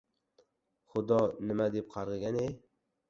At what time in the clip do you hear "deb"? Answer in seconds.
1.77-1.93